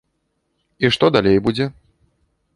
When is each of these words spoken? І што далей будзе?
І 0.85 0.91
што 0.95 1.11
далей 1.17 1.37
будзе? 1.51 1.65